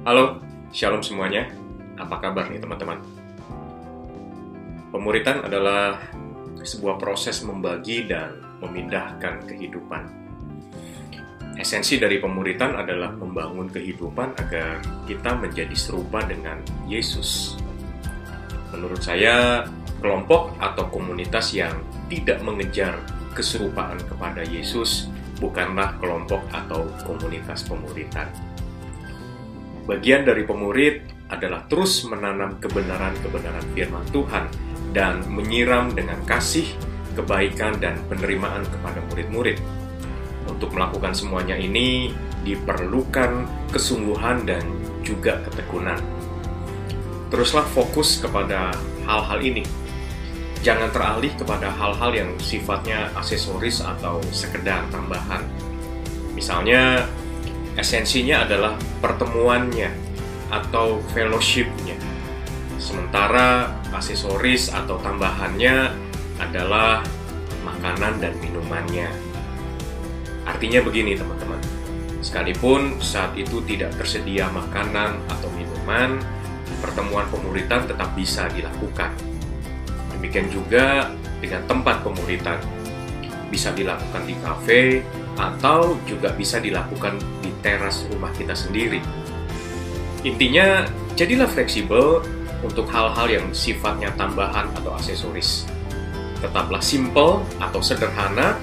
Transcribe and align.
Halo, 0.00 0.40
shalom 0.72 1.04
semuanya. 1.04 1.52
Apa 2.00 2.24
kabar 2.24 2.48
nih 2.48 2.56
teman-teman? 2.56 3.04
Pemuritan 4.88 5.44
adalah 5.44 6.00
sebuah 6.56 6.96
proses 6.96 7.44
membagi 7.44 8.08
dan 8.08 8.40
memindahkan 8.64 9.44
kehidupan. 9.44 10.08
Esensi 11.60 12.00
dari 12.00 12.16
pemuritan 12.16 12.80
adalah 12.80 13.12
membangun 13.12 13.68
kehidupan 13.68 14.40
agar 14.40 14.80
kita 15.04 15.36
menjadi 15.36 15.76
serupa 15.76 16.24
dengan 16.24 16.64
Yesus. 16.88 17.60
Menurut 18.72 19.04
saya, 19.04 19.68
kelompok 20.00 20.56
atau 20.64 20.88
komunitas 20.88 21.52
yang 21.52 21.76
tidak 22.08 22.40
mengejar 22.40 22.96
keserupaan 23.36 24.00
kepada 24.08 24.48
Yesus 24.48 25.12
bukanlah 25.44 25.92
kelompok 26.00 26.40
atau 26.48 26.88
komunitas 27.04 27.68
pemuritan. 27.68 28.32
Bagian 29.90 30.22
dari 30.22 30.46
pemurid 30.46 31.02
adalah 31.34 31.66
terus 31.66 32.06
menanam 32.06 32.62
kebenaran-kebenaran 32.62 33.66
firman 33.74 34.06
Tuhan 34.14 34.46
dan 34.94 35.26
menyiram 35.26 35.90
dengan 35.90 36.22
kasih, 36.30 36.62
kebaikan, 37.18 37.74
dan 37.82 37.98
penerimaan 38.06 38.62
kepada 38.70 39.02
murid-murid. 39.10 39.58
Untuk 40.46 40.70
melakukan 40.78 41.10
semuanya 41.10 41.58
ini 41.58 42.14
diperlukan 42.46 43.50
kesungguhan 43.74 44.46
dan 44.46 44.62
juga 45.02 45.42
ketekunan. 45.50 45.98
Teruslah 47.34 47.66
fokus 47.74 48.22
kepada 48.22 48.70
hal-hal 49.10 49.42
ini. 49.42 49.66
Jangan 50.62 50.94
teralih 50.94 51.34
kepada 51.34 51.66
hal-hal 51.66 52.14
yang 52.14 52.30
sifatnya 52.38 53.10
aksesoris 53.18 53.82
atau 53.82 54.22
sekedar 54.30 54.86
tambahan. 54.94 55.42
Misalnya, 56.38 57.10
esensinya 57.74 58.46
adalah 58.46 58.78
pertemuannya 59.00 59.90
atau 60.52 61.00
fellowshipnya. 61.12 61.96
Sementara 62.80 63.76
aksesoris 63.92 64.72
atau 64.72 64.96
tambahannya 65.00 65.92
adalah 66.40 67.04
makanan 67.60 68.20
dan 68.20 68.32
minumannya. 68.40 69.12
Artinya 70.48 70.80
begini 70.80 71.12
teman-teman, 71.14 71.60
sekalipun 72.24 72.96
saat 72.98 73.36
itu 73.36 73.60
tidak 73.68 73.92
tersedia 74.00 74.48
makanan 74.48 75.20
atau 75.28 75.48
minuman, 75.52 76.16
pertemuan 76.80 77.28
pemuritan 77.28 77.84
tetap 77.84 78.16
bisa 78.16 78.48
dilakukan. 78.48 79.12
Demikian 80.16 80.48
juga 80.48 81.12
dengan 81.40 81.64
tempat 81.68 82.00
pemuritan. 82.00 82.79
Bisa 83.50 83.74
dilakukan 83.74 84.22
di 84.24 84.34
kafe 84.38 85.02
atau 85.34 85.98
juga 86.06 86.30
bisa 86.32 86.62
dilakukan 86.62 87.18
di 87.42 87.50
teras 87.60 88.06
rumah 88.08 88.30
kita 88.32 88.54
sendiri. 88.54 89.02
Intinya, 90.22 90.86
jadilah 91.18 91.48
fleksibel 91.48 92.22
untuk 92.60 92.86
hal-hal 92.92 93.26
yang 93.28 93.46
sifatnya 93.50 94.12
tambahan 94.14 94.68
atau 94.76 94.94
aksesoris. 94.94 95.64
Tetaplah 96.40 96.80
simple 96.80 97.44
atau 97.60 97.80
sederhana 97.80 98.56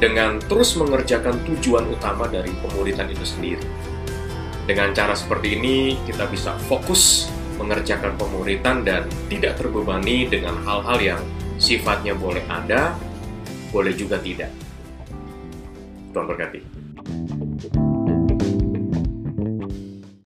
dengan 0.00 0.40
terus 0.42 0.76
mengerjakan 0.76 1.40
tujuan 1.48 1.88
utama 1.88 2.28
dari 2.28 2.52
pemuritan 2.60 3.08
itu 3.08 3.24
sendiri. 3.24 3.64
Dengan 4.64 4.96
cara 4.96 5.12
seperti 5.12 5.60
ini, 5.60 5.96
kita 6.08 6.24
bisa 6.28 6.56
fokus 6.68 7.28
mengerjakan 7.60 8.16
pemuritan 8.16 8.82
dan 8.82 9.06
tidak 9.28 9.60
terbebani 9.60 10.26
dengan 10.26 10.56
hal-hal 10.64 10.98
yang 10.98 11.22
sifatnya 11.60 12.16
boleh 12.16 12.42
ada, 12.48 12.96
boleh 13.74 13.90
juga 13.98 14.22
tidak. 14.22 14.54
Tuhan 16.14 16.30
berkati. 16.30 16.62